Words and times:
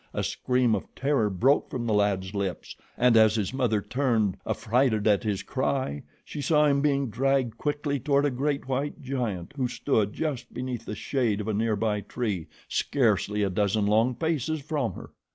A 0.15 0.23
scream 0.23 0.73
of 0.73 0.85
terror 0.95 1.29
broke 1.29 1.69
from 1.69 1.85
the 1.85 1.93
lad's 1.93 2.33
lips, 2.33 2.75
and 2.97 3.15
as 3.15 3.35
his 3.35 3.53
mother 3.53 3.81
turned, 3.83 4.35
affrighted 4.47 5.05
at 5.07 5.21
his 5.23 5.43
cry, 5.43 6.01
she 6.25 6.41
saw 6.41 6.65
him 6.65 6.81
being 6.81 7.11
dragged 7.11 7.59
quickly 7.59 7.99
toward 7.99 8.25
a 8.25 8.31
great 8.31 8.67
white 8.67 8.99
giant 9.03 9.53
who 9.57 9.67
stood 9.67 10.13
just 10.13 10.51
beneath 10.55 10.85
the 10.85 10.95
shade 10.95 11.39
of 11.39 11.47
a 11.47 11.53
near 11.53 11.75
by 11.75 12.01
tree, 12.01 12.47
scarcely 12.67 13.43
a 13.43 13.49
dozen 13.51 13.85
long 13.85 14.15
paces 14.15 14.59
from 14.59 14.93
her. 14.93 15.11